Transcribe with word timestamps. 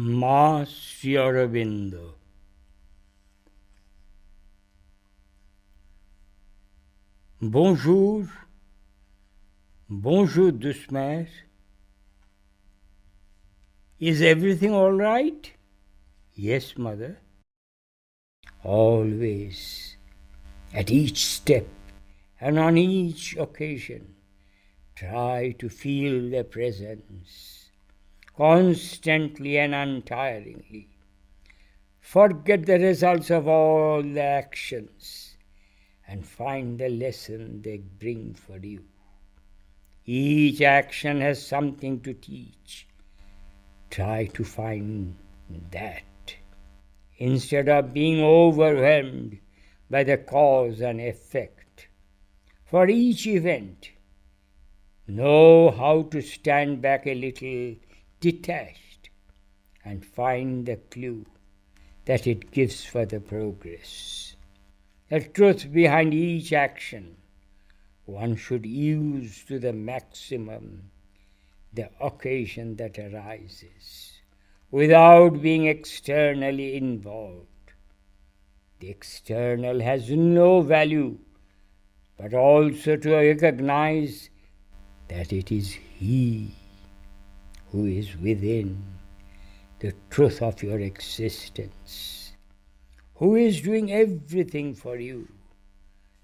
Ma 0.00 0.64
Sri 0.64 1.16
Aurobindo. 1.16 2.14
Bonjour, 7.40 8.24
bonjour 9.88 10.52
Douce 10.52 10.86
Mère. 10.92 11.26
Is 13.98 14.22
everything 14.22 14.72
all 14.72 14.92
right? 14.92 15.52
Yes, 16.32 16.78
mother. 16.78 17.18
Always, 18.62 19.96
at 20.72 20.92
each 20.92 21.26
step 21.26 21.66
and 22.40 22.56
on 22.56 22.78
each 22.78 23.36
occasion, 23.36 24.14
try 24.94 25.56
to 25.58 25.68
feel 25.68 26.30
the 26.30 26.44
presence 26.44 27.57
constantly 28.38 29.58
and 29.58 29.74
untiringly. 29.74 30.86
Forget 31.98 32.66
the 32.66 32.78
results 32.78 33.30
of 33.30 33.48
all 33.48 34.00
the 34.00 34.22
actions 34.22 35.36
and 36.06 36.24
find 36.24 36.78
the 36.78 36.88
lesson 36.88 37.62
they 37.62 37.78
bring 37.78 38.34
for 38.34 38.58
you. 38.58 38.84
Each 40.04 40.62
action 40.62 41.20
has 41.20 41.44
something 41.44 42.00
to 42.02 42.14
teach. 42.14 42.86
Try 43.90 44.26
to 44.26 44.44
find 44.44 45.16
that 45.72 46.36
instead 47.16 47.68
of 47.68 47.92
being 47.92 48.22
overwhelmed 48.22 49.40
by 49.90 50.04
the 50.04 50.16
cause 50.16 50.80
and 50.80 51.00
effect. 51.00 51.88
For 52.66 52.88
each 52.88 53.26
event, 53.26 53.90
know 55.08 55.72
how 55.72 56.02
to 56.02 56.22
stand 56.22 56.80
back 56.80 57.04
a 57.04 57.14
little 57.14 57.74
detached 58.20 59.10
and 59.84 60.04
find 60.04 60.66
the 60.66 60.76
clue 60.76 61.24
that 62.04 62.26
it 62.26 62.50
gives 62.50 62.84
for 62.84 63.04
the 63.06 63.20
progress. 63.20 64.34
The 65.08 65.20
truth 65.20 65.72
behind 65.72 66.14
each 66.14 66.52
action 66.52 67.16
one 68.04 68.36
should 68.36 68.64
use 68.64 69.44
to 69.44 69.58
the 69.58 69.72
maximum 69.72 70.90
the 71.72 71.90
occasion 72.00 72.76
that 72.76 72.98
arises 72.98 74.12
without 74.70 75.42
being 75.42 75.66
externally 75.66 76.76
involved. 76.76 77.46
The 78.80 78.88
external 78.88 79.80
has 79.80 80.10
no 80.10 80.62
value, 80.62 81.18
but 82.16 82.32
also 82.32 82.96
to 82.96 83.14
recognize 83.14 84.30
that 85.08 85.32
it 85.32 85.52
is 85.52 85.72
He 85.72 86.52
who 87.70 87.86
is 87.86 88.16
within 88.16 88.82
the 89.80 89.94
truth 90.10 90.42
of 90.42 90.62
your 90.62 90.80
existence, 90.80 92.32
who 93.16 93.34
is 93.36 93.60
doing 93.60 93.92
everything 93.92 94.74
for 94.74 94.96
you, 94.96 95.28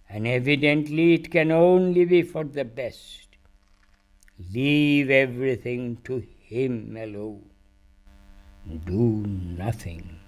and 0.09 0.27
evidently 0.27 1.15
it 1.15 1.31
can 1.31 1.51
only 1.51 2.05
be 2.05 2.23
for 2.23 2.45
the 2.45 2.65
best. 2.65 3.29
Leave 4.53 5.11
everything 5.11 5.99
to 6.05 6.23
Him 6.41 6.97
alone 6.97 7.51
do 8.87 9.25
nothing. 9.27 10.21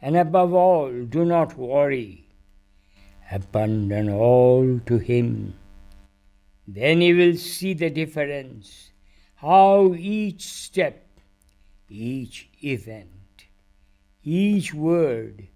And 0.00 0.16
above 0.16 0.54
all, 0.54 0.90
do 1.04 1.24
not 1.24 1.56
worry. 1.56 2.26
Abandon 3.30 4.10
all 4.10 4.80
to 4.86 4.98
Him. 4.98 5.54
Then 6.66 7.00
you 7.00 7.16
will 7.16 7.36
see 7.36 7.74
the 7.74 7.90
difference, 7.90 8.90
how 9.44 9.94
each 9.98 10.42
step, 10.42 11.06
each 11.90 12.48
event, 12.62 13.44
each 14.22 14.72
word, 14.72 15.48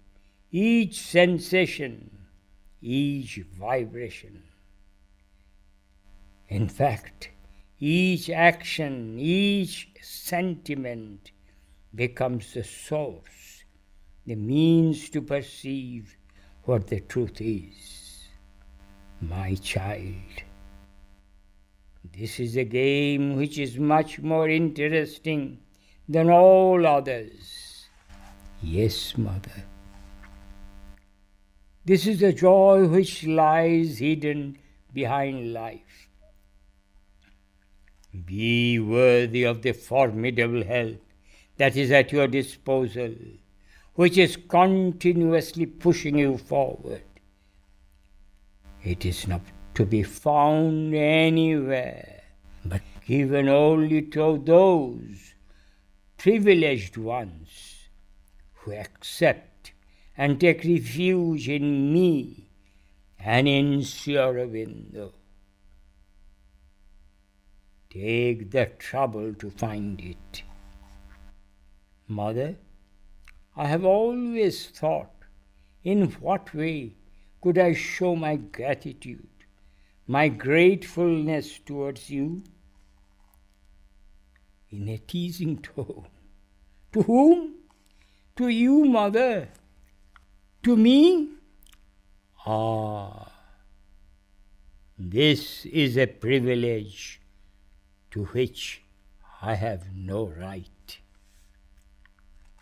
each 0.51 0.99
sensation, 0.99 2.11
each 2.81 3.37
vibration. 3.57 4.43
In 6.49 6.69
fact, 6.69 7.31
each 7.79 8.29
action, 8.29 9.17
each 9.17 9.89
sentiment, 10.03 11.31
becomes 11.95 12.53
the 12.53 12.63
source, 12.63 13.63
the 14.27 14.35
means 14.35 15.09
to 15.09 15.21
perceive 15.21 16.15
what 16.65 16.85
the 16.85 16.99
truth 16.99 17.41
is. 17.41 18.27
My 19.19 19.55
child, 19.55 20.43
this 22.19 22.37
is 22.37 22.57
a 22.57 22.65
game 22.65 23.37
which 23.37 23.57
is 23.57 23.77
much 23.77 24.19
more 24.19 24.49
interesting 24.49 25.57
than 26.07 26.29
all 26.29 26.85
others. 26.85 27.87
Yes, 28.61 29.17
mother. 29.17 29.63
This 31.85 32.05
is 32.05 32.19
the 32.19 32.33
joy 32.33 32.87
which 32.87 33.25
lies 33.25 33.99
hidden 33.99 34.57
behind 34.93 35.53
life. 35.53 36.09
Be 38.25 38.79
worthy 38.79 39.43
of 39.43 39.61
the 39.61 39.71
formidable 39.71 40.63
help 40.65 41.01
that 41.55 41.77
is 41.77 41.89
at 41.89 42.11
your 42.11 42.27
disposal, 42.27 43.15
which 43.93 44.17
is 44.17 44.35
continuously 44.35 45.67
pushing 45.67 46.17
you 46.17 46.37
forward. 46.37 47.03
It 48.83 49.05
is 49.05 49.25
not 49.25 49.41
to 49.75 49.85
be 49.85 50.03
found 50.03 50.93
anywhere, 50.93 52.23
but 52.65 52.81
given 53.05 53.47
only 53.47 54.01
to 54.01 54.37
those 54.45 55.33
privileged 56.17 56.97
ones 56.97 57.89
who 58.53 58.73
accept 58.73 59.71
and 60.17 60.39
take 60.39 60.63
refuge 60.63 61.47
in 61.47 61.93
me 61.93 62.49
and 63.17 63.47
in 63.47 63.83
Sri 63.83 64.15
Aurobindo. 64.15 65.13
Take 67.89 68.51
the 68.51 68.65
trouble 68.77 69.33
to 69.33 69.49
find 69.49 69.99
it. 69.99 70.43
Mother, 72.07 72.57
I 73.55 73.67
have 73.67 73.85
always 73.85 74.67
thought, 74.67 75.11
in 75.83 76.11
what 76.11 76.53
way 76.53 76.95
could 77.41 77.57
I 77.57 77.73
show 77.73 78.15
my 78.15 78.35
gratitude, 78.35 79.38
my 80.09 80.27
gratefulness 80.27 81.59
towards 81.59 82.09
you? 82.09 82.41
In 84.71 84.89
a 84.89 84.97
teasing 84.97 85.59
tone. 85.59 86.07
To 86.93 87.03
whom? 87.03 87.53
To 88.37 88.47
you, 88.47 88.85
mother. 88.85 89.49
To 90.63 90.75
me? 90.75 91.29
Ah, 92.45 93.31
this 94.97 95.65
is 95.67 95.97
a 95.97 96.07
privilege 96.07 97.21
to 98.11 98.25
which 98.25 98.81
I 99.41 99.53
have 99.53 99.93
no 99.93 100.25
right 100.25 100.99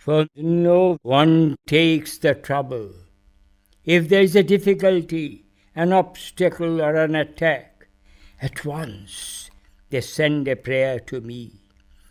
for 0.08 0.26
no 0.38 0.98
one 1.02 1.58
takes 1.68 2.18
the 2.18 2.34
trouble. 2.34 2.92
If 3.84 4.08
there 4.08 4.22
is 4.22 4.38
a 4.38 4.44
difficulty, 4.44 5.47
an 5.78 5.94
obstacle, 5.94 6.82
or 6.82 6.96
an 6.96 7.14
attack, 7.14 7.88
at 8.42 8.66
once 8.66 9.52
they 9.92 10.02
send 10.02 10.48
a 10.48 10.56
prayer 10.56 11.00
to 11.00 11.22
me, 11.22 11.52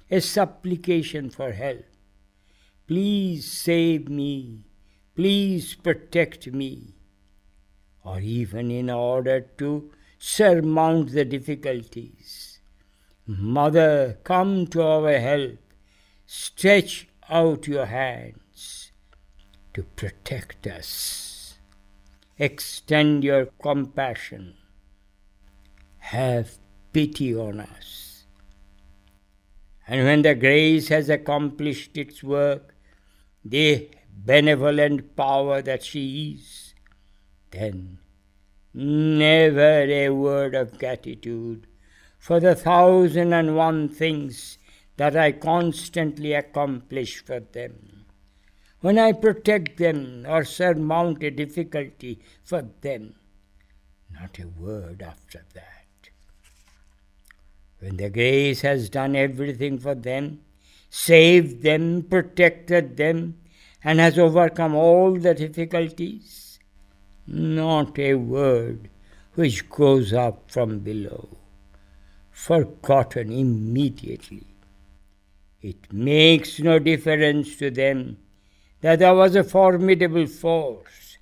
a 0.08 0.20
supplication 0.20 1.28
for 1.30 1.50
help. 1.50 1.84
Please 2.86 3.44
save 3.44 4.08
me, 4.08 4.60
please 5.16 5.74
protect 5.74 6.46
me. 6.46 6.94
Or 8.04 8.20
even 8.20 8.70
in 8.70 8.88
order 8.88 9.40
to 9.58 9.90
surmount 10.16 11.10
the 11.10 11.24
difficulties. 11.24 12.60
Mother, 13.26 14.18
come 14.22 14.68
to 14.68 14.82
our 14.84 15.18
help. 15.18 15.58
Stretch 16.24 17.08
out 17.28 17.66
your 17.66 17.86
hands 17.86 18.92
to 19.74 19.82
protect 19.82 20.68
us. 20.68 21.25
Extend 22.38 23.24
your 23.24 23.46
compassion. 23.46 24.58
Have 25.98 26.58
pity 26.92 27.34
on 27.34 27.60
us. 27.60 28.26
And 29.88 30.04
when 30.04 30.20
the 30.20 30.34
grace 30.34 30.88
has 30.88 31.08
accomplished 31.08 31.96
its 31.96 32.22
work, 32.22 32.74
the 33.42 33.88
benevolent 34.12 35.16
power 35.16 35.62
that 35.62 35.82
she 35.82 36.34
is, 36.36 36.74
then 37.52 37.98
never 38.74 39.84
a 39.84 40.10
word 40.10 40.54
of 40.54 40.78
gratitude 40.78 41.66
for 42.18 42.38
the 42.38 42.54
thousand 42.54 43.32
and 43.32 43.56
one 43.56 43.88
things 43.88 44.58
that 44.98 45.16
I 45.16 45.32
constantly 45.32 46.34
accomplish 46.34 47.24
for 47.24 47.40
them. 47.40 47.95
When 48.80 48.98
I 48.98 49.12
protect 49.12 49.78
them 49.78 50.26
or 50.28 50.44
surmount 50.44 51.22
a 51.22 51.30
difficulty 51.30 52.20
for 52.44 52.62
them, 52.82 53.14
not 54.12 54.38
a 54.38 54.46
word 54.46 55.02
after 55.02 55.44
that. 55.54 56.10
When 57.78 57.96
the 57.96 58.10
grace 58.10 58.60
has 58.62 58.88
done 58.90 59.16
everything 59.16 59.78
for 59.78 59.94
them, 59.94 60.40
saved 60.90 61.62
them, 61.62 62.02
protected 62.02 62.96
them, 62.96 63.38
and 63.82 63.98
has 63.98 64.18
overcome 64.18 64.74
all 64.74 65.14
the 65.18 65.34
difficulties? 65.34 66.58
Not 67.26 67.98
a 67.98 68.14
word 68.14 68.88
which 69.34 69.68
goes 69.68 70.12
up 70.12 70.50
from 70.50 70.80
below, 70.80 71.28
forgotten 72.30 73.32
immediately. 73.32 74.46
It 75.62 75.92
makes 75.92 76.60
no 76.60 76.78
difference 76.78 77.56
to 77.56 77.70
them 77.70 78.18
that 78.86 79.00
there 79.00 79.14
was 79.14 79.34
a 79.34 79.42
formidable 79.42 80.28
force 80.28 81.18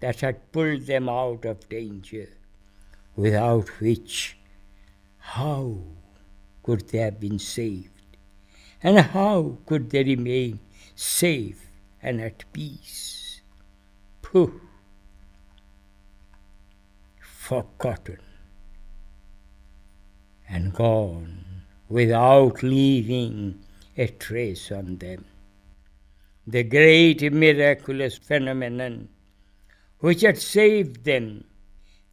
that 0.00 0.20
had 0.20 0.52
pulled 0.52 0.82
them 0.82 1.08
out 1.08 1.46
of 1.46 1.66
danger, 1.70 2.28
without 3.16 3.68
which 3.80 4.36
how 5.16 5.78
could 6.62 6.86
they 6.90 6.98
have 6.98 7.18
been 7.18 7.38
saved? 7.38 8.18
And 8.82 8.98
how 8.98 9.56
could 9.64 9.88
they 9.88 10.04
remain 10.04 10.58
safe 10.94 11.64
and 12.02 12.20
at 12.20 12.44
peace? 12.52 13.40
Pooh! 14.20 14.60
Forgotten 17.18 18.20
and 20.50 20.74
gone 20.74 21.62
without 21.88 22.62
leaving 22.62 23.64
a 23.96 24.06
trace 24.06 24.70
on 24.70 24.98
them. 24.98 25.24
The 26.46 26.62
great 26.62 27.32
miraculous 27.32 28.18
phenomenon 28.18 29.08
which 29.98 30.22
had 30.22 30.38
saved 30.38 31.04
them, 31.04 31.44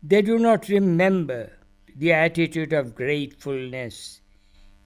they 0.01 0.21
do 0.21 0.39
not 0.39 0.69
remember 0.69 1.51
the 1.95 2.13
attitude 2.13 2.73
of 2.73 2.95
gratefulness 2.95 4.21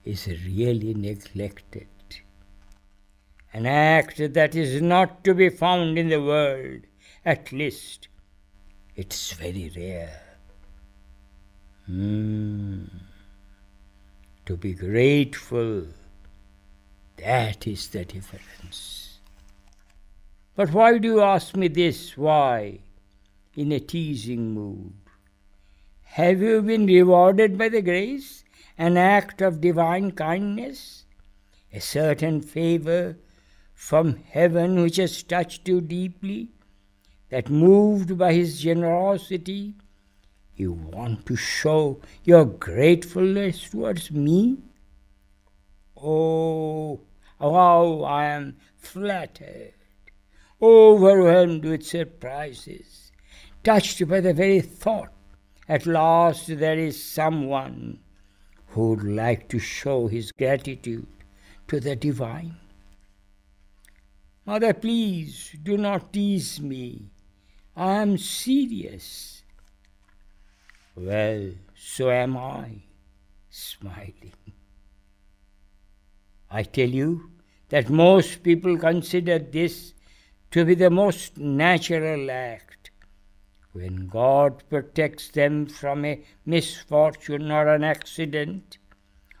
is 0.04 0.26
really 0.26 0.94
neglected. 0.94 1.86
An 3.52 3.64
act 3.66 4.18
that 4.34 4.54
is 4.54 4.82
not 4.82 5.24
to 5.24 5.34
be 5.34 5.48
found 5.48 5.98
in 5.98 6.08
the 6.08 6.22
world, 6.22 6.82
at 7.24 7.50
least, 7.50 8.08
it's 8.96 9.32
very 9.32 9.72
rare. 9.74 10.20
Mm. 11.90 12.90
To 14.44 14.56
be 14.56 14.74
grateful, 14.74 15.86
that 17.16 17.66
is 17.66 17.88
the 17.88 18.04
difference. 18.04 19.07
But 20.58 20.72
why 20.72 20.98
do 20.98 21.06
you 21.06 21.20
ask 21.20 21.56
me 21.56 21.68
this? 21.68 22.16
Why? 22.16 22.80
In 23.54 23.70
a 23.70 23.78
teasing 23.78 24.54
mood. 24.54 24.92
Have 26.02 26.40
you 26.40 26.62
been 26.62 26.84
rewarded 26.84 27.56
by 27.56 27.68
the 27.68 27.80
grace? 27.80 28.42
An 28.76 28.96
act 28.96 29.40
of 29.40 29.60
divine 29.60 30.10
kindness? 30.10 31.04
A 31.72 31.80
certain 31.80 32.40
favor 32.40 33.18
from 33.72 34.16
heaven 34.16 34.82
which 34.82 34.96
has 34.96 35.22
touched 35.22 35.68
you 35.68 35.80
deeply? 35.80 36.48
That 37.28 37.48
moved 37.48 38.18
by 38.18 38.32
his 38.32 38.60
generosity, 38.60 39.76
you 40.56 40.72
want 40.72 41.24
to 41.26 41.36
show 41.36 42.00
your 42.24 42.44
gratefulness 42.44 43.70
towards 43.70 44.10
me? 44.10 44.58
Oh, 45.96 47.02
how 47.38 48.02
I 48.02 48.24
am 48.24 48.56
flattered, 48.76 49.74
overwhelmed 50.60 51.64
with 51.64 51.84
surprises, 51.86 53.12
touched 53.62 54.06
by 54.08 54.20
the 54.20 54.34
very 54.34 54.60
thought 54.60 55.12
at 55.68 55.84
last 55.84 56.46
there 56.46 56.78
is 56.78 57.02
someone 57.02 57.98
who 58.68 58.90
would 58.90 59.04
like 59.04 59.48
to 59.48 59.58
show 59.58 60.06
his 60.08 60.32
gratitude 60.32 61.06
to 61.68 61.78
the 61.78 61.94
divine. 61.94 62.56
Mother, 64.46 64.72
please 64.72 65.54
do 65.62 65.76
not 65.76 66.12
tease 66.12 66.58
me. 66.58 67.10
I 67.76 67.96
am 67.96 68.16
serious. 68.16 69.42
Well, 70.96 71.52
so 71.76 72.10
am 72.10 72.36
I, 72.36 72.82
smiling. 73.50 74.32
I 76.50 76.62
tell 76.62 76.88
you 76.88 77.30
that 77.68 77.90
most 77.90 78.42
people 78.42 78.78
consider 78.78 79.38
this 79.38 79.92
to 80.50 80.64
be 80.64 80.74
the 80.74 80.90
most 80.90 81.36
natural 81.36 82.30
act 82.30 82.90
when 83.72 84.06
God 84.08 84.62
protects 84.68 85.28
them 85.28 85.66
from 85.66 86.04
a 86.04 86.22
misfortune 86.46 87.52
or 87.52 87.68
an 87.68 87.84
accident, 87.84 88.78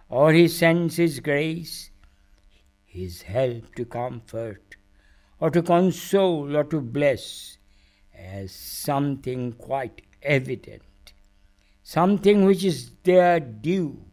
or 0.08 0.32
He 0.32 0.48
sends 0.48 0.96
His 0.96 1.20
grace, 1.20 1.90
His 2.84 3.22
help 3.22 3.74
to 3.76 3.84
comfort, 3.84 4.76
or 5.40 5.50
to 5.50 5.62
console, 5.62 6.56
or 6.56 6.64
to 6.64 6.80
bless, 6.80 7.58
as 8.14 8.52
something 8.52 9.52
quite 9.52 10.02
evident, 10.22 11.12
something 11.82 12.44
which 12.44 12.64
is 12.64 12.90
their 13.04 13.40
due. 13.40 14.04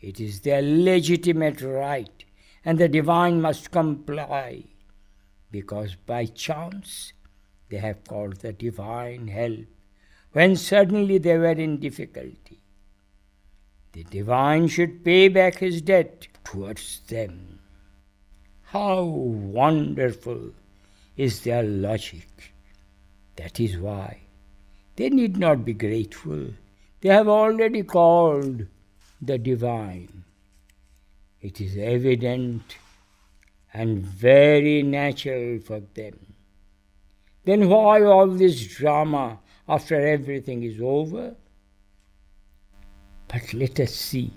It 0.00 0.20
is 0.20 0.40
their 0.40 0.62
legitimate 0.62 1.62
right, 1.62 2.24
and 2.64 2.78
the 2.78 2.88
divine 2.88 3.40
must 3.40 3.70
comply, 3.70 4.64
because 5.52 5.94
by 5.94 6.24
chance 6.24 7.12
they 7.68 7.76
have 7.76 8.02
called 8.04 8.38
the 8.38 8.52
divine 8.52 9.28
help 9.28 9.66
when 10.32 10.56
suddenly 10.56 11.18
they 11.18 11.38
were 11.38 11.52
in 11.66 11.78
difficulty. 11.78 12.58
The 13.92 14.04
divine 14.04 14.68
should 14.68 15.04
pay 15.04 15.28
back 15.28 15.58
his 15.58 15.82
debt 15.82 16.26
towards 16.42 17.00
them. 17.00 17.60
How 18.62 19.02
wonderful 19.04 20.52
is 21.16 21.40
their 21.40 21.62
logic! 21.62 22.54
That 23.36 23.60
is 23.60 23.76
why 23.76 24.22
they 24.96 25.10
need 25.10 25.36
not 25.36 25.64
be 25.64 25.74
grateful. 25.74 26.48
They 27.00 27.10
have 27.10 27.28
already 27.28 27.82
called 27.82 28.66
the 29.20 29.38
divine. 29.38 30.24
It 31.40 31.60
is 31.60 31.76
evident 31.76 32.76
and 33.74 34.04
very 34.04 34.82
natural 34.82 35.58
for 35.60 35.80
them. 35.94 36.18
Then 37.44 37.68
why 37.68 38.02
all 38.02 38.28
this 38.28 38.66
drama 38.66 39.38
after 39.68 40.06
everything 40.06 40.62
is 40.62 40.80
over? 40.80 41.34
But 43.28 43.54
let 43.54 43.80
us 43.80 43.94
see. 43.94 44.32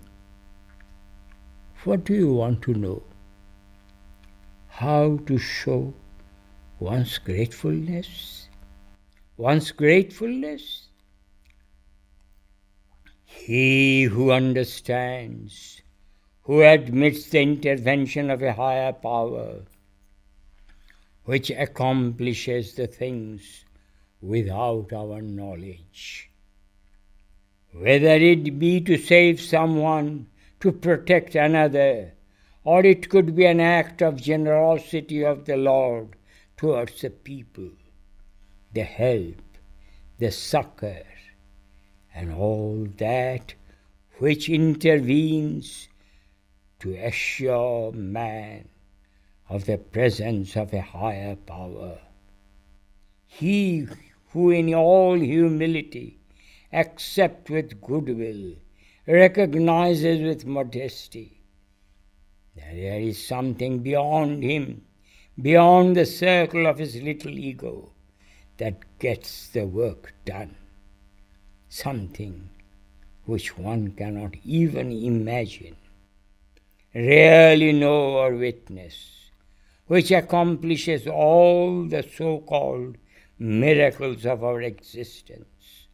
What 1.83 2.05
do 2.05 2.13
you 2.13 2.33
want 2.33 2.61
to 2.63 2.73
know? 2.73 3.03
How 4.67 5.17
to 5.27 5.37
show 5.37 5.93
one's 6.79 7.17
gratefulness? 7.17 8.49
One's 9.37 9.71
gratefulness? 9.71 10.87
He 13.25 14.03
who 14.03 14.31
understands, 14.31 15.81
who 16.45 16.61
admits 16.61 17.29
the 17.29 17.41
intervention 17.41 18.29
of 18.29 18.41
a 18.43 18.53
higher 18.53 18.93
power, 18.93 19.61
which 21.23 21.49
accomplishes 21.49 22.75
the 22.75 22.85
things 22.85 23.65
without 24.21 24.93
our 24.93 25.21
knowledge. 25.21 26.29
Whether 27.73 28.15
it 28.15 28.59
be 28.59 28.79
to 28.81 28.95
save 28.97 29.41
someone, 29.41 30.27
to 30.59 30.71
protect 30.71 31.33
another, 31.35 32.13
or 32.63 32.85
it 32.85 33.09
could 33.09 33.35
be 33.35 33.45
an 33.45 33.59
act 33.59 34.03
of 34.03 34.21
generosity 34.21 35.25
of 35.25 35.45
the 35.45 35.57
Lord 35.57 36.15
towards 36.57 37.01
the 37.01 37.09
people, 37.09 37.71
the 38.71 38.83
help, 38.83 39.41
the 40.19 40.31
succor, 40.31 41.03
and 42.13 42.31
all 42.31 42.87
that 42.97 43.55
which 44.19 44.47
intervenes 44.47 45.89
to 46.79 46.95
assure 46.95 47.91
man 47.91 48.67
of 49.49 49.65
the 49.65 49.77
presence 49.77 50.55
of 50.55 50.73
a 50.73 50.81
higher 50.81 51.35
power. 51.35 51.99
He 53.27 53.87
who 54.31 54.51
in 54.51 54.73
all 54.73 55.19
humility 55.19 56.17
accepts 56.73 57.49
with 57.49 57.81
goodwill, 57.81 58.55
recognizes 59.07 60.21
with 60.21 60.45
modesty 60.45 61.39
that 62.55 62.73
there 62.73 62.99
is 62.99 63.25
something 63.25 63.79
beyond 63.79 64.43
him, 64.43 64.83
beyond 65.41 65.95
the 65.95 66.05
circle 66.05 66.65
of 66.67 66.77
his 66.77 67.01
little 67.01 67.37
ego, 67.37 67.91
that 68.57 68.99
gets 68.99 69.47
the 69.49 69.65
work 69.65 70.13
done. 70.25 70.55
Something 71.69 72.49
which 73.25 73.57
one 73.57 73.91
cannot 73.91 74.35
even 74.43 74.91
imagine, 74.91 75.75
rarely 76.95 77.73
know 77.73 78.17
or 78.17 78.33
witness 78.33 79.15
which 79.87 80.11
accomplishes 80.11 81.07
all 81.07 81.83
the 81.83 82.01
so 82.01 82.39
called 82.39 82.97
miracles 83.37 84.25
of 84.25 84.43
our 84.43 84.61
existence, 84.61 85.87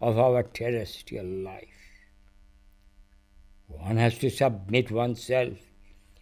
of 0.00 0.18
our 0.18 0.42
terrestrial 0.42 1.26
life. 1.26 1.68
One 3.66 3.96
has 3.96 4.18
to 4.18 4.30
submit 4.30 4.90
oneself 4.90 5.58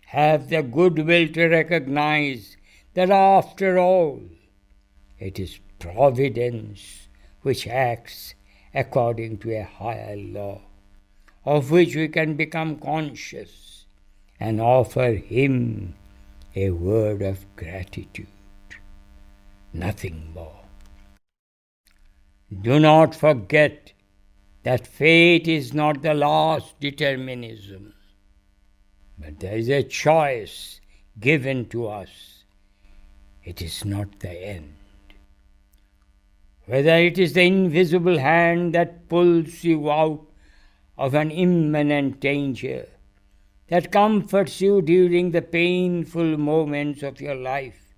have 0.07 0.50
the 0.50 0.62
goodwill 0.62 1.26
to 1.29 1.49
recognize 1.49 2.59
that 2.93 3.11
after 3.11 3.79
all, 3.79 4.21
it 5.19 5.38
is 5.38 5.59
providence 5.79 7.09
which 7.41 7.67
acts 7.67 8.35
according 8.75 9.38
to 9.38 9.57
a 9.57 9.64
higher 9.64 10.17
law, 10.17 10.61
of 11.47 11.71
which 11.71 11.97
we 11.97 12.09
can 12.09 12.35
become 12.35 12.76
conscious 12.76 13.72
and 14.42 14.61
offer 14.61 15.12
Him 15.12 15.94
a 16.56 16.70
word 16.70 17.22
of 17.22 17.44
gratitude. 17.54 18.26
Nothing 19.72 20.32
more. 20.34 20.64
Do 22.61 22.80
not 22.80 23.14
forget 23.14 23.92
that 24.64 24.87
fate 24.87 25.46
is 25.46 25.72
not 25.72 26.02
the 26.02 26.14
last 26.14 26.80
determinism, 26.80 27.94
but 29.16 29.38
there 29.38 29.56
is 29.56 29.68
a 29.68 29.84
choice 29.84 30.80
given 31.20 31.66
to 31.68 31.87
us. 31.87 32.42
It 33.44 33.62
is 33.62 33.84
not 33.84 34.18
the 34.18 34.32
end. 34.32 34.75
Whether 36.66 36.96
it 36.96 37.16
is 37.16 37.34
the 37.34 37.42
invisible 37.42 38.18
hand 38.18 38.75
that 38.75 39.08
pulls 39.08 39.62
you 39.62 39.90
out 39.90 40.26
of 40.99 41.14
an 41.14 41.30
imminent 41.30 42.18
danger, 42.18 42.88
that 43.69 43.92
comforts 43.92 44.61
you 44.61 44.83
during 44.83 45.31
the 45.31 45.42
painful 45.42 46.37
moments 46.37 47.02
of 47.02 47.21
your 47.21 47.35
life, 47.35 47.95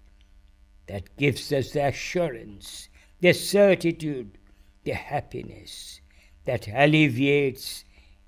that 0.86 1.16
gives 1.16 1.52
us 1.52 1.72
the 1.72 1.86
assurance, 1.86 2.88
the 3.20 3.32
certitude, 3.32 4.38
the 4.84 4.92
happiness 4.92 6.00
that 6.44 6.68
alleviates 6.68 7.84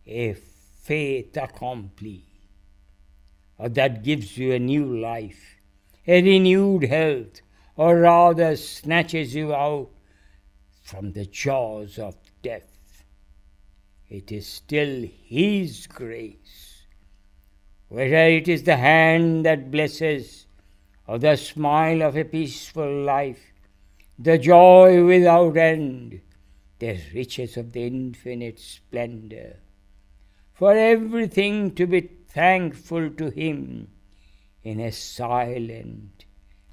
a 0.06 0.32
fait 0.32 1.36
accompli, 1.36 2.24
or 3.58 3.68
that 3.68 4.02
gives 4.02 4.38
you 4.38 4.52
a 4.52 4.58
new 4.58 4.98
life, 4.98 5.56
a 6.06 6.22
renewed 6.22 6.84
health, 6.84 7.42
or 7.76 7.98
rather 7.98 8.56
snatches 8.56 9.34
you 9.34 9.54
out 9.54 9.90
from 10.82 11.12
the 11.12 11.26
jaws 11.26 11.98
of 11.98 12.16
death. 12.42 13.04
It 14.08 14.32
is 14.32 14.46
still 14.46 15.06
His 15.26 15.86
grace. 15.86 16.75
Whether 17.88 18.26
it 18.26 18.48
is 18.48 18.64
the 18.64 18.76
hand 18.76 19.46
that 19.46 19.70
blesses, 19.70 20.46
or 21.06 21.18
the 21.18 21.36
smile 21.36 22.02
of 22.02 22.16
a 22.16 22.24
peaceful 22.24 23.02
life, 23.02 23.52
the 24.18 24.38
joy 24.38 25.04
without 25.04 25.56
end, 25.56 26.20
the 26.80 26.98
riches 27.14 27.56
of 27.56 27.72
the 27.72 27.86
infinite 27.86 28.58
splendor. 28.58 29.58
For 30.52 30.74
everything 30.74 31.74
to 31.76 31.86
be 31.86 32.00
thankful 32.00 33.10
to 33.10 33.30
Him 33.30 33.88
in 34.64 34.80
a 34.80 34.90
silent 34.90 36.24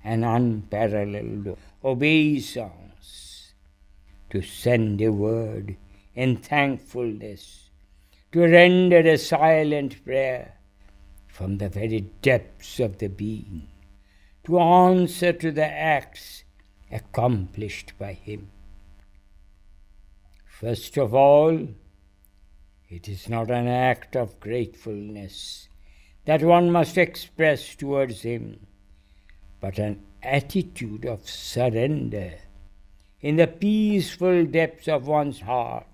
and 0.04 0.26
unparalleled 0.26 1.58
obeisance, 1.84 3.54
to 4.32 4.42
send 4.42 5.00
a 5.02 5.12
word 5.12 5.78
in 6.16 6.38
thankfulness, 6.38 7.70
to 8.32 8.40
render 8.48 9.00
a 9.00 9.18
silent 9.18 10.04
prayer 10.04 10.53
from 11.34 11.58
the 11.58 11.68
very 11.68 12.02
depths 12.22 12.80
of 12.80 13.00
the 13.00 13.08
being, 13.08 13.68
to 14.44 14.60
answer 14.60 15.34
to 15.34 15.52
the 15.52 15.66
acts 15.66 16.44
accomplished 16.92 17.92
by 17.98 18.14
Him. 18.14 18.52
First 20.46 20.96
of 20.96 21.16
all, 21.16 21.70
it 22.88 23.10
is 23.10 23.28
not 23.28 23.50
an 23.50 23.68
act 23.68 24.16
of 24.16 24.40
gratefulness 24.40 25.70
that 26.26 26.44
one 26.44 26.70
must 26.70 27.00
express 27.00 27.74
towards 27.74 28.22
Him, 28.22 28.68
but 29.60 29.80
an 29.80 30.04
attitude 30.22 31.04
of 31.04 31.28
surrender 31.28 32.34
in 33.22 33.38
the 33.38 33.48
peaceful 33.48 34.46
depths 34.46 34.88
of 34.88 35.08
one's 35.08 35.42
heart, 35.42 35.88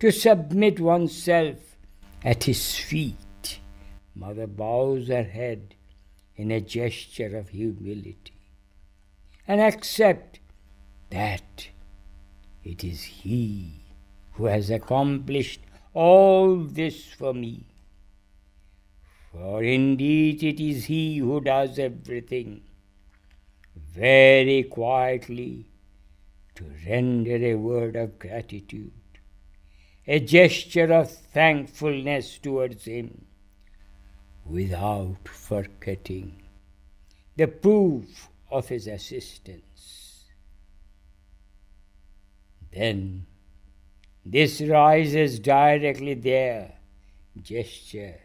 to 0.00 0.12
submit 0.12 0.80
oneself 0.80 1.78
at 2.22 2.44
His 2.44 2.76
feet. 2.76 3.23
Mother 4.14 4.46
bows 4.46 5.08
her 5.08 5.24
head 5.24 5.74
in 6.36 6.50
a 6.50 6.60
gesture 6.60 7.36
of 7.36 7.48
humility 7.48 8.32
and 9.46 9.60
accept 9.60 10.40
that 11.10 11.68
it 12.62 12.82
is 12.82 13.02
He 13.02 13.80
who 14.32 14.46
has 14.46 14.70
accomplished 14.70 15.60
all 15.92 16.56
this 16.56 17.06
for 17.12 17.34
me. 17.34 17.66
For 19.32 19.62
indeed 19.62 20.42
it 20.42 20.60
is 20.60 20.84
He 20.86 21.18
who 21.18 21.40
does 21.40 21.78
everything, 21.78 22.62
very 23.76 24.62
quietly 24.62 25.66
to 26.54 26.64
render 26.86 27.36
a 27.36 27.54
word 27.56 27.96
of 27.96 28.18
gratitude, 28.18 28.92
a 30.06 30.20
gesture 30.20 30.92
of 30.92 31.10
thankfulness 31.10 32.38
towards 32.38 32.84
Him, 32.84 33.26
without 34.46 35.28
forgetting 35.28 36.42
the 37.36 37.46
proof 37.46 38.28
of 38.50 38.68
His 38.68 38.86
assistance. 38.86 40.24
Then 42.72 43.26
this 44.24 44.60
rises 44.60 45.38
directly 45.38 46.14
there, 46.14 46.72
gesture, 47.42 48.20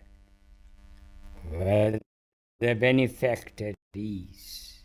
where 1.52 2.00
the 2.60 2.74
benefactor 2.74 3.74
is. 3.94 4.82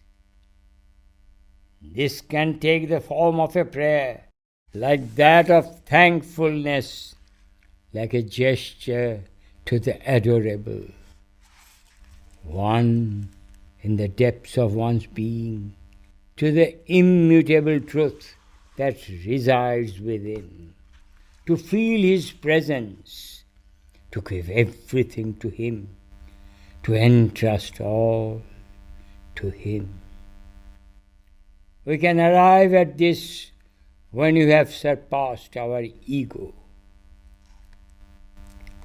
This 1.81 2.21
can 2.21 2.59
take 2.59 2.88
the 2.88 3.00
form 3.00 3.41
of 3.41 3.55
a 3.57 3.64
prayer, 3.64 4.25
like 4.73 5.14
that 5.17 5.50
of 5.50 5.81
thankfulness, 5.85 7.14
like 7.93 8.14
a 8.14 8.23
gesture 8.23 9.23
to 9.67 9.79
the 9.79 10.00
adorable. 10.11 10.87
One 12.44 13.30
in 13.82 13.96
the 13.96 14.08
depths 14.08 14.56
of 14.56 14.74
one's 14.74 15.06
being, 15.06 15.74
to 16.36 16.52
the 16.52 16.76
immutable 16.86 17.80
truth 17.80 18.36
that 18.76 19.08
resides 19.08 20.00
within, 20.00 20.74
to 21.46 21.56
feel 21.56 22.00
His 22.02 22.32
presence, 22.32 23.44
to 24.10 24.20
give 24.20 24.48
everything 24.50 25.34
to 25.34 25.48
Him, 25.48 25.88
to 26.84 26.94
entrust 26.94 27.80
all 27.80 28.42
to 29.36 29.50
Him. 29.50 30.00
We 31.84 31.98
can 31.98 32.18
arrive 32.18 32.72
at 32.72 32.96
this 32.96 33.50
when 34.10 34.36
you 34.36 34.50
have 34.50 34.72
surpassed 34.72 35.56
our 35.56 35.82
ego. 36.06 36.54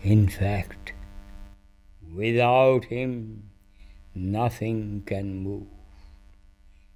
In 0.03 0.27
fact, 0.27 0.93
without 2.13 2.85
Him, 2.85 3.49
nothing 4.19 5.03
can 5.05 5.38
move. 5.43 5.67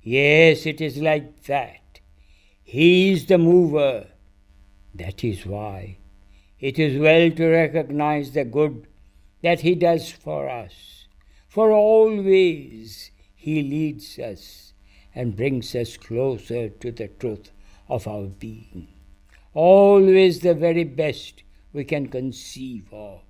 Yes, 0.01 0.65
it 0.65 0.82
is 0.82 0.98
like 0.98 1.44
that. 1.44 2.00
He 2.63 3.12
is 3.12 3.25
the 3.25 3.38
mover. 3.38 4.08
That 4.94 5.24
is 5.24 5.46
why 5.46 5.98
it 6.60 6.80
is 6.80 7.00
well 7.00 7.32
to 7.32 7.48
recognize 7.48 8.32
the 8.32 8.46
good 8.46 8.88
that 9.42 9.62
He 9.62 9.75
does 9.75 10.12
for 10.12 10.50
us. 10.50 11.08
For 11.48 11.72
always 11.72 13.12
He 13.36 13.62
leads 13.62 14.20
us 14.20 14.74
and 15.15 15.36
brings 15.36 15.75
us 15.75 15.98
closer 15.98 16.70
to 16.70 16.92
the 16.92 17.08
truth 17.08 17.51
of 17.89 18.08
our 18.08 18.27
being. 18.27 18.88
Always 19.53 20.39
the 20.39 20.53
very 20.53 20.84
best 20.84 21.44
we 21.74 21.84
can 21.84 22.08
conceive 22.08 22.88
of. 22.92 23.22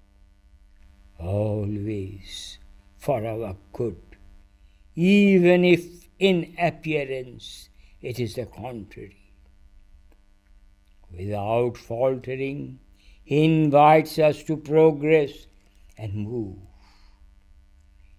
Always 1.19 2.59
for 3.03 3.25
our 3.25 3.55
good, 3.73 4.01
even 4.95 5.65
if 5.65 6.07
in 6.19 6.55
appearance 6.57 7.69
it 8.01 8.19
is 8.19 8.35
the 8.35 8.45
contrary 8.45 9.23
without 11.17 11.77
faltering, 11.77 12.79
He 13.23 13.43
invites 13.45 14.17
us 14.19 14.43
to 14.43 14.57
progress 14.57 15.47
and 15.97 16.13
move. 16.15 16.57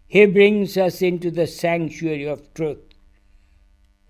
He 0.06 0.26
brings 0.26 0.76
us 0.76 1.02
into 1.02 1.30
the 1.30 1.46
sanctuary 1.46 2.26
of 2.26 2.52
truth, 2.54 2.94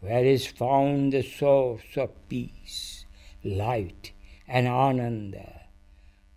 where 0.00 0.24
is 0.24 0.46
found 0.46 1.12
the 1.12 1.22
source 1.22 1.96
of 1.96 2.10
peace, 2.28 3.06
light, 3.42 4.12
and 4.46 4.68
ananda, 4.68 5.62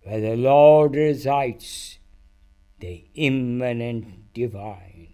where 0.02 0.20
the 0.20 0.36
Lord 0.36 0.94
resides, 0.94 1.97
the 2.80 3.04
immanent 3.14 4.32
divine. 4.32 5.08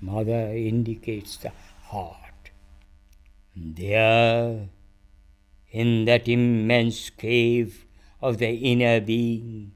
Mother 0.00 0.52
indicates 0.54 1.36
the 1.36 1.52
heart. 1.84 2.50
There, 3.56 4.68
in 5.70 6.04
that 6.04 6.28
immense 6.28 7.10
cave 7.10 7.86
of 8.22 8.38
the 8.38 8.50
inner 8.50 9.00
being, 9.00 9.72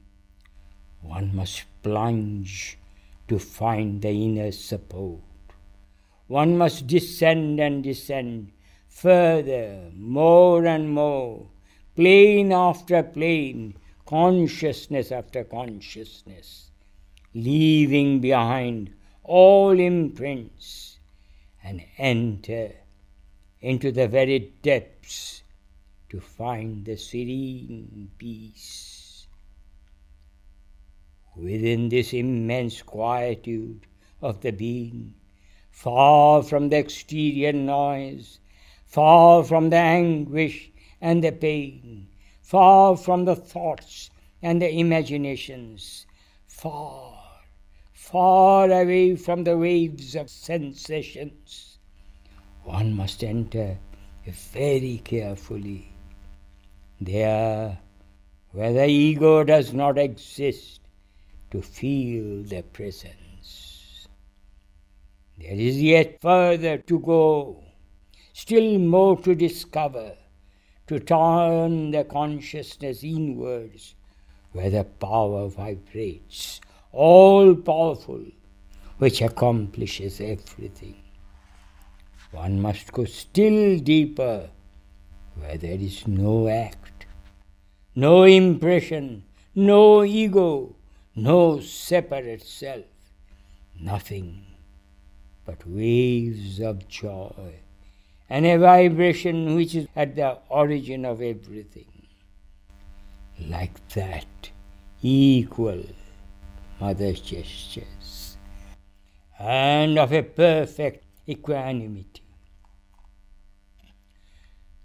one 1.01 1.35
must 1.35 1.65
plunge 1.83 2.77
to 3.27 3.39
find 3.39 4.01
the 4.01 4.09
inner 4.09 4.51
support. 4.51 5.21
One 6.27 6.57
must 6.57 6.87
descend 6.87 7.59
and 7.59 7.83
descend 7.83 8.51
further, 8.87 9.91
more 9.95 10.65
and 10.65 10.89
more, 10.89 11.47
plane 11.95 12.51
after 12.51 13.03
plane, 13.03 13.75
consciousness 14.05 15.11
after 15.11 15.43
consciousness, 15.43 16.71
leaving 17.35 18.21
behind 18.21 18.89
all 19.21 19.77
imprints 19.77 20.97
and 21.61 21.83
enter 21.97 22.71
into 23.59 23.91
the 23.91 24.07
very 24.07 24.53
depths 24.61 25.43
to 26.07 26.21
find 26.21 26.85
the 26.85 26.95
serene 26.95 28.09
peace. 28.17 29.27
Within 31.35 31.89
this 31.89 32.13
immense 32.13 32.81
quietude 32.81 33.85
of 34.21 34.39
the 34.39 34.51
being, 34.51 35.13
far 35.69 36.41
from 36.41 36.69
the 36.69 36.77
exterior 36.77 37.51
noise, 37.51 38.39
far 38.85 39.43
from 39.43 39.69
the 39.71 39.75
anguish 39.75 40.71
and 41.01 41.21
the 41.21 41.33
pain, 41.33 42.07
far 42.41 42.95
from 42.95 43.25
the 43.25 43.35
thoughts 43.35 44.09
and 44.41 44.61
the 44.61 44.71
imaginations, 44.71 46.05
far, 46.47 47.14
far 48.11 48.69
away 48.69 49.15
from 49.15 49.43
the 49.43 49.57
waves 49.57 50.15
of 50.15 50.29
sensations. 50.29 51.79
One 52.63 52.93
must 52.93 53.23
enter 53.23 53.77
very 54.53 55.01
carefully. 55.03 55.91
There, 57.01 57.79
where 58.51 58.73
the 58.73 58.85
ego 58.85 59.43
does 59.43 59.73
not 59.73 59.97
exist, 59.97 60.81
to 61.49 61.61
feel 61.61 62.43
the 62.43 62.61
presence. 62.61 64.07
There 65.39 65.53
is 65.53 65.81
yet 65.81 66.21
further 66.21 66.77
to 66.77 66.99
go, 66.99 67.63
still 68.33 68.77
more 68.77 69.17
to 69.21 69.33
discover, 69.33 70.15
to 70.87 70.99
turn 70.99 71.89
the 71.89 72.03
consciousness 72.03 73.03
inwards, 73.03 73.95
where 74.51 74.69
the 74.69 74.83
power 74.83 75.47
vibrates, 75.49 76.61
all 76.95 77.53
powerful, 77.55 78.23
which 78.97 79.21
accomplishes 79.21 80.21
everything. 80.21 80.95
One 82.31 82.61
must 82.61 82.91
go 82.91 83.05
still 83.05 83.79
deeper, 83.79 84.49
where 85.35 85.57
there 85.57 85.79
is 85.79 86.07
no 86.07 86.47
act, 86.47 87.05
no 87.95 88.23
impression, 88.23 89.23
no 89.53 90.03
ego, 90.03 90.75
no 91.15 91.59
separate 91.59 92.43
self, 92.43 92.85
nothing 93.79 94.45
but 95.45 95.67
waves 95.67 96.59
of 96.59 96.87
joy 96.87 97.59
and 98.29 98.45
a 98.45 98.57
vibration 98.57 99.55
which 99.55 99.75
is 99.75 99.87
at 99.95 100.15
the 100.15 100.37
origin 100.49 101.05
of 101.05 101.21
everything. 101.21 101.85
Like 103.39 103.87
that, 103.89 104.49
equal 105.01 105.83
mother's 106.79 107.21
gestures, 107.21 108.37
and 109.39 109.97
of 109.97 110.11
a 110.11 110.23
perfect 110.23 111.05
equanimity. 111.27 112.21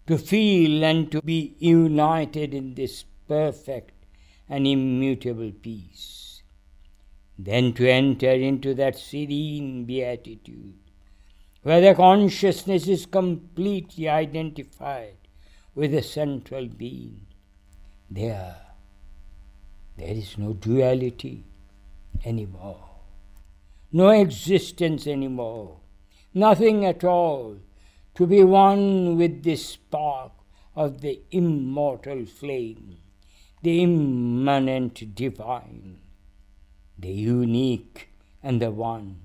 To 0.07 0.19
feel 0.19 0.85
and 0.85 1.11
to 1.13 1.23
be 1.23 1.55
united 1.59 2.53
in 2.55 2.75
this 2.75 3.05
perfect 3.29 3.93
and 4.49 4.67
immutable 4.67 5.53
peace. 5.53 6.43
Then 7.39 7.73
to 7.75 7.89
enter 7.89 8.31
into 8.31 8.75
that 8.75 8.99
serene 8.99 9.85
beatitude 9.85 10.75
where 11.63 11.81
the 11.81 11.95
consciousness 11.95 12.89
is 12.89 13.07
completely 13.07 14.09
identified 14.09 15.17
with 15.75 15.93
the 15.93 16.03
central 16.03 16.67
being. 16.67 17.27
There, 18.11 18.57
there 19.97 20.15
is 20.15 20.39
no 20.39 20.55
duality 20.55 21.45
anymore, 22.25 22.89
no 23.93 24.11
existence 24.11 25.07
anymore, 25.07 25.81
nothing 26.35 26.85
at 26.85 27.05
all. 27.05 27.59
To 28.17 28.27
be 28.27 28.43
one 28.43 29.17
with 29.17 29.45
this 29.45 29.65
spark 29.65 30.33
of 30.75 31.01
the 31.01 31.23
immortal 31.31 32.27
flame, 32.27 32.99
the 33.63 33.83
immanent 33.83 35.15
divine, 35.15 36.01
the 36.99 37.13
unique 37.13 38.09
and 38.43 38.61
the 38.61 38.71
one 38.71 39.21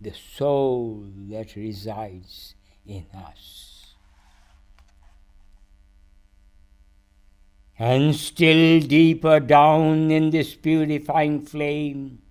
the 0.00 0.12
soul 0.12 1.06
that 1.30 1.56
resides 1.56 2.54
in 2.86 3.06
us. 3.14 3.75
And 7.78 8.14
still 8.14 8.80
deeper 8.80 9.38
down 9.38 10.10
in 10.10 10.30
this 10.30 10.54
purifying 10.54 11.42
flame 11.42 12.22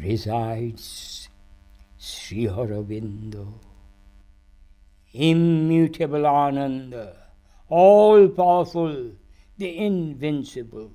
resides 0.00 1.28
Sri 1.98 2.44
Aurobindo, 2.44 3.54
immutable 5.12 6.26
Ananda, 6.26 7.16
all 7.68 8.28
powerful, 8.28 9.12
the 9.58 9.78
invincible, 9.78 10.92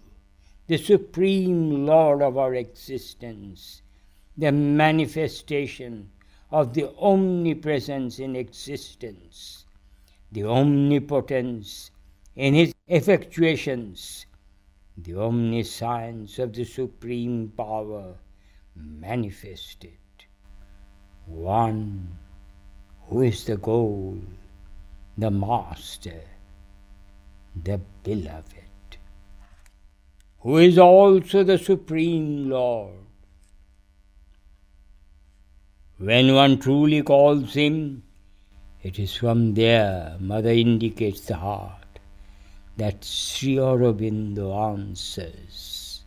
the 0.68 0.78
supreme 0.78 1.86
Lord 1.86 2.22
of 2.22 2.38
our 2.38 2.56
existence 2.56 3.82
the 4.38 4.52
manifestation 4.52 6.10
of 6.52 6.74
the 6.74 6.92
omnipresence 6.98 8.20
in 8.20 8.36
existence, 8.36 9.66
the 10.32 10.44
omnipotence 10.44 11.92
in 12.36 12.54
his 12.54 12.74
effectuations, 12.88 14.26
the 14.98 15.16
omniscience 15.16 16.40
of 16.40 16.54
the 16.54 16.64
supreme 16.64 17.52
power 17.58 18.16
manifested. 18.76 19.98
One 21.26 22.18
who 23.08 23.22
is 23.22 23.44
the 23.44 23.58
goal, 23.58 24.20
the 25.18 25.32
master, 25.32 26.22
the 27.64 27.80
beloved, 28.04 28.98
who 30.40 30.58
is 30.58 30.78
also 30.78 31.44
the 31.44 31.58
supreme 31.58 32.50
Lord. 32.50 32.96
When 35.98 36.34
one 36.34 36.58
truly 36.60 37.04
calls 37.04 37.54
him, 37.54 38.04
it 38.82 38.98
is 38.98 39.16
from 39.16 39.54
there 39.54 40.18
Mother 40.20 40.50
indicates 40.50 41.22
the 41.22 41.36
heart 41.36 41.81
that 42.82 43.06
Sri 43.06 43.58
Aurobindo 43.58 44.52
answers. 44.74 46.02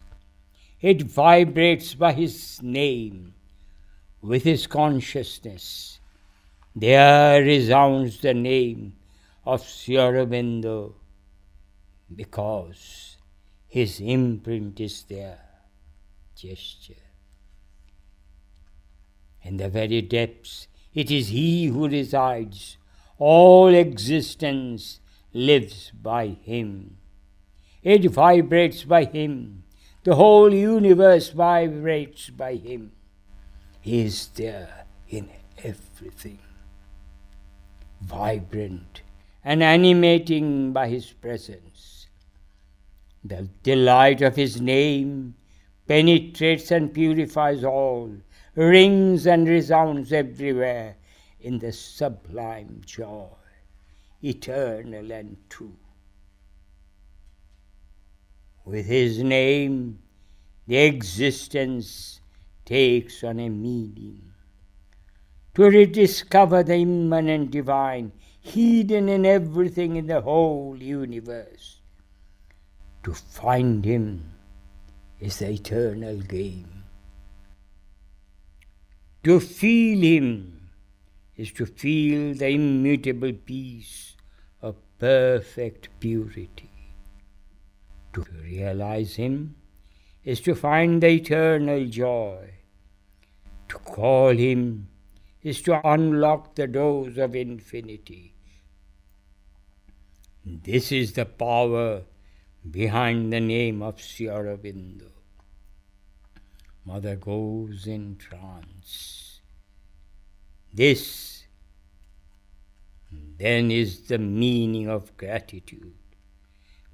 It 0.80 1.02
vibrates 1.02 1.94
by 1.94 2.12
his 2.12 2.60
name, 2.62 3.34
with 4.20 4.42
his 4.42 4.66
consciousness. 4.66 6.00
There 6.74 7.40
resounds 7.42 8.20
the 8.20 8.34
name 8.34 8.96
of 9.46 9.62
Sri 9.62 9.94
Aurobindo 9.94 10.94
because 12.12 13.18
his 13.68 14.00
imprint 14.00 14.80
is 14.80 15.04
there. 15.04 15.44
Gesture 16.34 17.04
in 19.44 19.58
the 19.58 19.68
very 19.68 20.02
depths. 20.02 20.66
It 20.94 21.10
is 21.10 21.28
He 21.28 21.66
who 21.66 21.88
resides. 21.88 22.78
All 23.18 23.68
existence 23.68 25.00
lives 25.34 25.92
by 26.00 26.28
Him. 26.28 26.96
It 27.82 28.10
vibrates 28.10 28.84
by 28.84 29.04
Him. 29.04 29.64
The 30.04 30.14
whole 30.14 30.54
universe 30.54 31.28
vibrates 31.28 32.30
by 32.30 32.54
Him. 32.54 32.92
He 33.80 34.00
is 34.02 34.28
there 34.28 34.86
in 35.08 35.28
everything, 35.62 36.38
vibrant 38.00 39.02
and 39.44 39.62
animating 39.62 40.72
by 40.72 40.88
His 40.88 41.12
presence. 41.12 42.06
The 43.22 43.48
delight 43.62 44.22
of 44.22 44.36
His 44.36 44.60
name 44.60 45.34
penetrates 45.86 46.70
and 46.70 46.94
purifies 46.94 47.64
all 47.64 48.10
rings 48.54 49.26
and 49.26 49.48
resounds 49.48 50.12
everywhere 50.12 50.96
in 51.40 51.58
the 51.58 51.72
sublime 51.72 52.80
joy, 52.86 53.28
eternal 54.24 55.12
and 55.12 55.36
true. 55.48 55.76
With 58.64 58.86
his 58.86 59.22
name, 59.22 59.98
the 60.66 60.76
existence 60.78 62.20
takes 62.64 63.22
on 63.22 63.38
a 63.38 63.48
meaning. 63.48 64.32
To 65.54 65.64
rediscover 65.64 66.62
the 66.62 66.76
immanent 66.76 67.50
divine, 67.50 68.12
hidden 68.40 69.08
in 69.08 69.26
everything 69.26 69.96
in 69.96 70.06
the 70.06 70.20
whole 70.20 70.76
universe. 70.80 71.80
To 73.04 73.12
find 73.12 73.84
him 73.84 74.32
is 75.20 75.38
the 75.38 75.50
eternal 75.50 76.20
game 76.20 76.74
To 79.24 79.40
feel 79.40 80.02
Him 80.02 80.70
is 81.34 81.50
to 81.52 81.64
feel 81.64 82.34
the 82.34 82.48
immutable 82.48 83.32
peace 83.32 84.13
perfect 84.98 85.88
purity. 86.00 86.70
To 88.12 88.24
realize 88.42 89.16
Him 89.16 89.56
is 90.24 90.40
to 90.42 90.54
find 90.54 91.02
the 91.02 91.08
eternal 91.08 91.86
joy. 91.86 92.54
To 93.68 93.78
call 93.78 94.30
Him 94.30 94.88
is 95.42 95.60
to 95.62 95.80
unlock 95.86 96.54
the 96.54 96.66
doors 96.66 97.18
of 97.18 97.34
infinity. 97.34 98.34
This 100.44 100.92
is 100.92 101.14
the 101.14 101.24
power 101.24 102.02
behind 102.70 103.32
the 103.32 103.40
name 103.40 103.82
of 103.82 104.00
Sri 104.00 104.26
Aurobindo. 104.26 105.10
Mother 106.84 107.16
goes 107.16 107.86
in 107.86 108.16
trance. 108.16 109.40
This 110.72 111.33
then 113.38 113.70
is 113.70 114.02
the 114.08 114.18
meaning 114.18 114.88
of 114.88 115.16
gratitude 115.16 115.92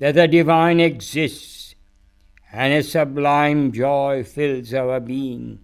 that 0.01 0.15
the 0.15 0.27
divine 0.27 0.81
exists 0.81 1.75
and 2.53 2.73
a 2.73 2.83
sublime 2.83 3.71
joy 3.71 4.25
fills 4.25 4.75
our 4.75 4.99
being 4.99 5.61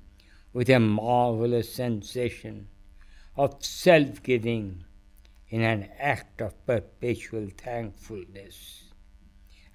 with 0.53 0.69
a 0.71 0.79
marvelous 0.79 1.73
sensation 1.73 2.69
of 3.37 3.57
self 3.64 4.23
giving 4.23 4.85
in 5.49 5.62
an 5.62 5.88
act 5.99 6.40
of 6.40 6.66
perpetual 6.66 7.49
thankfulness. 7.57 8.85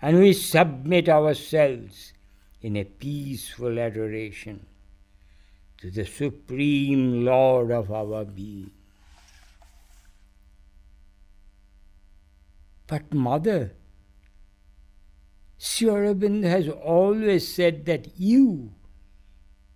And 0.01 0.19
we 0.19 0.33
submit 0.33 1.09
ourselves 1.09 2.13
in 2.61 2.77
a 2.77 2.83
peaceful 2.83 3.79
adoration 3.79 4.65
to 5.77 5.91
the 5.91 6.05
Supreme 6.05 7.25
Lord 7.25 7.71
of 7.71 7.91
our 7.91 8.25
being. 8.25 8.71
But, 12.91 13.13
Mother, 13.13 13.71
Sri 15.57 16.43
has 16.43 16.67
always 16.67 17.47
said 17.47 17.85
that 17.85 18.19
you, 18.19 18.73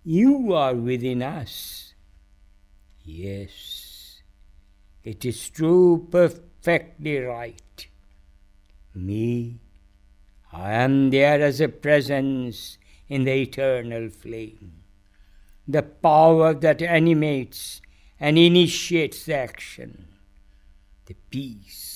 you 0.04 0.52
are 0.52 0.74
within 0.74 1.22
us. 1.22 1.94
Yes, 3.02 4.20
it 5.02 5.24
is 5.24 5.48
true, 5.48 6.06
perfectly 6.10 7.20
right. 7.20 7.86
Me, 8.94 9.60
I 10.52 10.74
am 10.74 11.08
there 11.08 11.40
as 11.40 11.62
a 11.62 11.68
presence 11.70 12.76
in 13.08 13.24
the 13.24 13.32
eternal 13.32 14.10
flame, 14.10 14.82
the 15.66 15.82
power 15.82 16.52
that 16.52 16.82
animates 16.82 17.80
and 18.20 18.36
initiates 18.36 19.24
the 19.24 19.36
action, 19.36 20.06
the 21.06 21.14
peace 21.30 21.95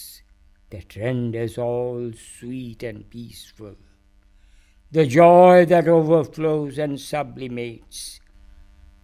that 0.70 0.96
renders 0.96 1.58
all 1.58 2.12
sweet 2.12 2.82
and 2.82 3.08
peaceful, 3.10 3.76
the 4.90 5.06
joy 5.06 5.66
that 5.66 5.88
overflows 5.88 6.78
and 6.78 6.98
sublimates, 6.98 8.20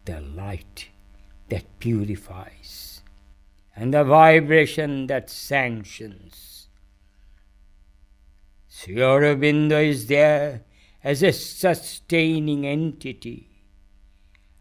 the 0.05 0.21
light 0.21 0.91
that 1.49 1.79
purifies, 1.79 3.03
and 3.75 3.93
the 3.93 4.05
vibration 4.05 5.07
that 5.09 5.29
sanctions. 5.29 6.69
Sri 8.69 8.97
Aurobindo 8.97 9.85
is 9.85 10.07
there 10.07 10.63
as 11.03 11.23
a 11.23 11.33
sustaining 11.33 12.67
entity, 12.67 13.49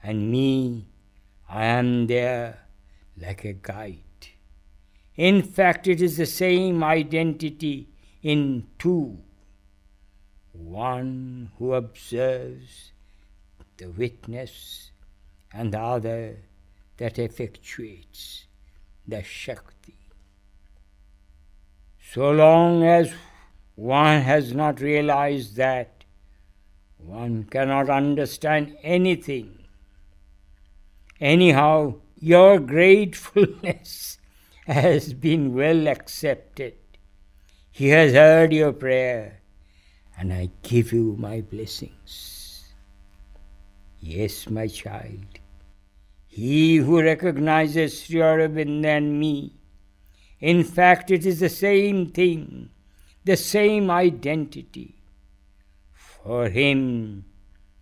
and 0.01 0.31
me, 0.31 0.87
I 1.49 1.65
am 1.65 2.07
there 2.07 2.67
like 3.17 3.45
a 3.45 3.53
guide. 3.53 4.04
In 5.17 5.41
fact, 5.41 5.87
it 5.87 6.01
is 6.01 6.17
the 6.17 6.25
same 6.25 6.83
identity 6.83 7.87
in 8.21 8.67
two 8.77 9.19
one 10.53 11.51
who 11.57 11.73
observes, 11.73 12.91
the 13.77 13.87
witness, 13.87 14.91
and 15.53 15.73
the 15.73 15.79
other 15.79 16.37
that 16.97 17.15
effectuates 17.15 18.45
the 19.07 19.21
Shakti. 19.21 19.95
So 22.13 22.31
long 22.31 22.83
as 22.83 23.13
one 23.75 24.21
has 24.21 24.53
not 24.53 24.79
realized 24.79 25.57
that, 25.57 26.05
one 26.97 27.43
cannot 27.43 27.89
understand 27.89 28.77
anything. 28.81 29.59
Anyhow, 31.19 31.95
your 32.17 32.59
gratefulness 32.59 34.17
has 34.65 35.13
been 35.13 35.53
well 35.53 35.87
accepted. 35.87 36.73
He 37.71 37.89
has 37.89 38.13
heard 38.13 38.51
your 38.51 38.73
prayer, 38.73 39.41
and 40.17 40.33
I 40.33 40.49
give 40.63 40.91
you 40.91 41.15
my 41.19 41.41
blessings. 41.41 42.73
Yes, 43.99 44.49
my 44.49 44.67
child, 44.67 45.39
he 46.27 46.77
who 46.77 47.01
recognizes 47.01 48.03
Sri 48.03 48.19
Aurobindo 48.19 48.85
and 48.85 49.19
me, 49.19 49.53
in 50.39 50.63
fact, 50.63 51.11
it 51.11 51.25
is 51.25 51.39
the 51.39 51.49
same 51.49 52.07
thing, 52.07 52.69
the 53.23 53.37
same 53.37 53.89
identity. 53.89 54.95
For 55.93 56.49
him, 56.49 57.25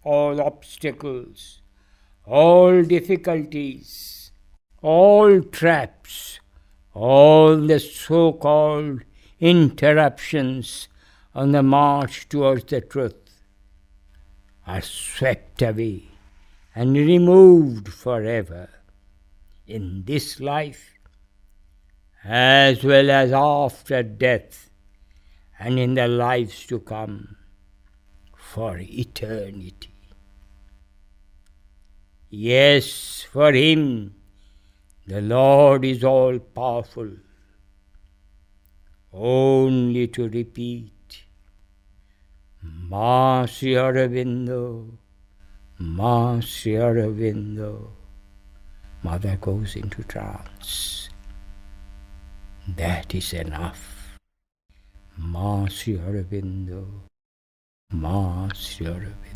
all 0.03 0.41
obstacles, 0.41 1.61
all 2.25 2.83
difficulties, 2.83 4.31
all 4.81 5.41
traps, 5.41 6.39
all 6.93 7.57
the 7.57 7.79
so 7.79 8.33
called 8.33 9.01
interruptions 9.39 10.87
on 11.33 11.51
the 11.51 11.63
march 11.63 12.29
towards 12.29 12.65
the 12.65 12.81
truth 12.81 13.43
are 14.67 14.81
swept 14.81 15.61
away 15.61 16.03
and 16.75 16.95
removed 16.95 17.87
forever 17.89 18.69
in 19.67 20.03
this 20.05 20.39
life 20.39 20.93
as 22.23 22.83
well 22.83 23.09
as 23.09 23.31
after 23.31 24.01
death 24.03 24.69
and 25.59 25.79
in 25.79 25.93
the 25.95 26.07
lives 26.07 26.65
to 26.65 26.79
come 26.79 27.35
for 28.37 28.77
eternity. 28.79 29.93
Yes, 32.29 33.21
for 33.29 33.51
him 33.51 34.15
the 35.05 35.21
Lord 35.21 35.83
is 35.85 36.03
all 36.03 36.39
powerful. 36.39 37.09
Only 39.11 40.07
to 40.07 40.29
repeat, 40.29 41.25
Ma 42.61 43.45
Sri 43.45 43.73
Aurobindo, 43.73 44.97
Ma 45.79 46.39
Sri 46.39 46.73
Aurobindo. 46.73 47.89
Mother 49.03 49.37
goes 49.41 49.75
into 49.75 50.03
trance. 50.03 51.09
That 52.67 53.13
is 53.13 53.33
enough. 53.33 54.17
Ma 55.17 55.67
Sri 55.67 55.97
Aurobindo, 55.97 56.85
Ma 57.91 58.47
Sri 58.53 58.85
Aurobindo. 58.85 59.32